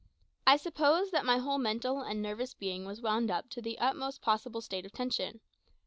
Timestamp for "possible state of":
4.19-4.91